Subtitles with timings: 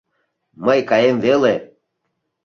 [0.65, 1.55] —Мый каем веле.